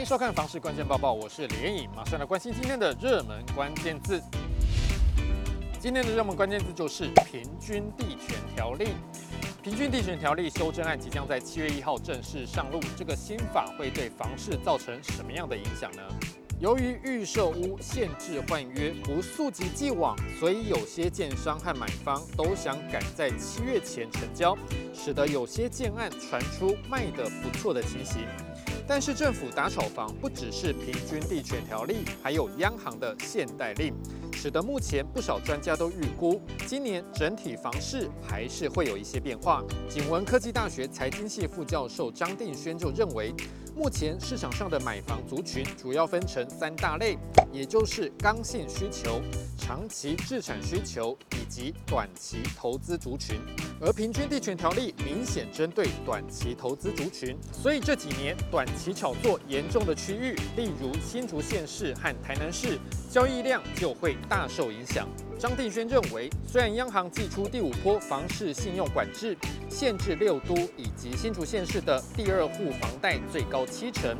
[0.00, 4.18] 欢迎收看《房市关键报报》，我是连颖，马上来关心今天的热门关键字。
[5.78, 8.84] 今天的热门关键字就是《平均地权条例》。
[9.62, 16.02] 《平均地权条例》修正案即将在七月一号正式上路，这个新法会对房市造成什么样的影响呢？
[16.58, 24.56] 由于预售屋限制换约不溯及既往，所以有些建商和买方都想赶在七月前成交，
[24.94, 28.22] 使得有些建案传出卖得不错的情形。
[28.92, 33.94] 但是政府打炒房不只是平均地权条例，还有央行的限贷令，
[34.32, 39.62] 使得目前不少专家都预估，今年整体房市还是会有一些变化。
[39.88, 43.32] 景文科技大学财经系副教授张定轩就认为，
[43.74, 47.16] 目前市场上的买房族群主要分成三大类，
[47.52, 49.20] 也就是刚性需求、
[49.58, 53.40] 长期置产需求以及短期投资族群。
[53.80, 62.78] 而平均地权条例明显针对短期投资族群，所以这几年短期炒作严重的区域，例如新竹县市和台南市，
[63.10, 65.08] 交易量就会大受影响。
[65.40, 69.34] 张定轩认为，虽然央行祭出第五波房市信用管制，
[69.70, 74.14] 限制六都以及新竹县市的第二户房贷最高七成，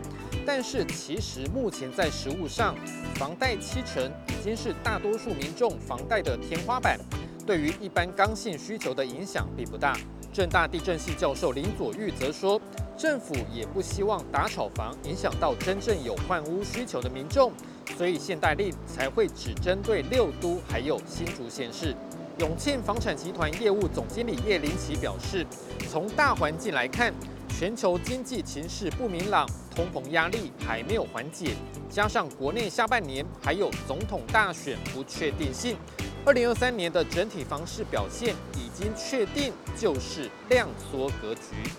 [0.46, 2.74] 但是其实目前在实务上，
[3.16, 6.98] 房贷七成已经是大多数民众房贷的天花板。
[7.46, 9.94] 对于一般刚性需求的影响并不大。
[10.32, 12.58] 正大地震系教授林左玉则说，
[12.96, 17.52] 政府也不希望打炒房影响到真正有换屋需求的民众，
[17.96, 21.94] 所以限贷令才会只针对六都还有新竹县市。
[22.38, 25.46] 永庆房产集团业务总经理叶林奇表示，
[25.90, 27.12] 从大环境来看，
[27.48, 31.54] 全球经济情势不明朗，通膨压力还没有缓解，
[31.90, 35.76] 加上国内下半年还有总统大选不确定性。
[36.24, 41.70] 二零二三年的整体房市表现已经确定，就是量缩格局。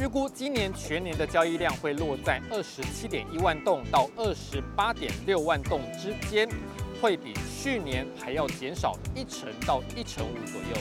[0.00, 6.48] 预估今年全年的交易量会落在二十七点一万栋到二十八点六万栋之间，
[7.02, 10.76] 会比去年还要减少一成到一成五左右。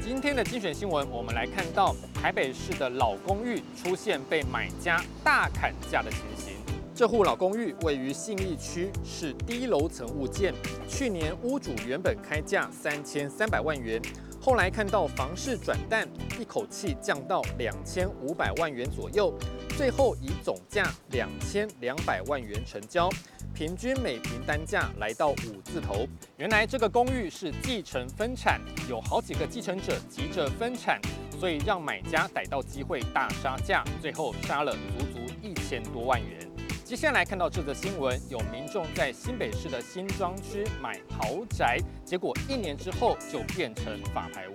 [0.00, 6.54] 今天的精选新闻，我们来看到台北市的老公寓出现被买家大砍价的情形。
[6.94, 10.54] 这户老公寓位于信义区，是低楼层物件。
[10.88, 14.00] 去年屋主原本开价三千三百万元，
[14.44, 16.04] 后来看到房市转淡，
[16.36, 19.32] 一口气降到两千五百万元左右，
[19.76, 23.08] 最后以总价两千两百万元成交，
[23.54, 26.08] 平均每平单价来到五字头。
[26.38, 28.60] 原来这个公寓是继承分产，
[28.90, 31.00] 有好几个继承者急着分产，
[31.38, 36.51] 所以让买家逮到机会大杀价，最后杀了足足一千多万元。
[36.92, 44.52] 接下来看到这则新闻，有民众在新北市的新庄区买豪宅，结果一年之后就变成法拍屋。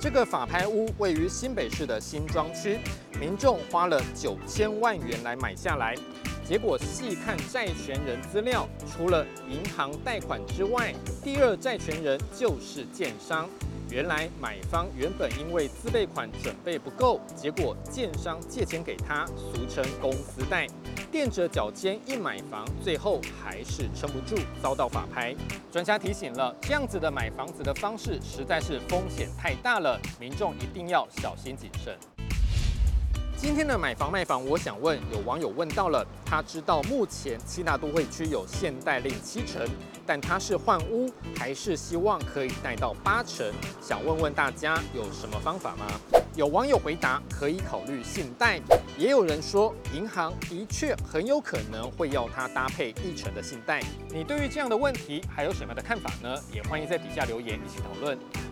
[0.00, 2.78] 这个法拍屋位于新北市的新庄区，
[3.20, 5.94] 民众花了九千万元来买下来，
[6.48, 13.46] 结果细看债权人资料，除了银行贷款之外，第二债权人就是建商。
[13.90, 20.66] 原来买方原本因为自备款准备不够，结果建商借钱给他，俗称公司贷。
[21.10, 25.34] 垫着脚尖一买房，最后还是撑不住，遭到法拍。
[25.70, 31.96] 专家提醒了，这样子的买房子的方式实在是风险太大了，民众一定要小心谨慎。
[33.36, 39.62] 今天的买房卖房，我想问，有网友问到了，他知道目前七大都会区有限贷令七成，
[40.06, 43.52] 但他是换屋，还是希望可以贷到八成？
[43.82, 45.84] 想问问大家有什么方法吗？
[46.34, 48.58] 有网友回答，可以考虑信贷。
[48.96, 53.82] 也有人说，银行的确很有可能会要他搭配一成的信贷。
[54.08, 56.34] 你对于这样的问题还有什么样的看法呢？
[56.50, 58.18] 也欢迎在底下留言一起讨论。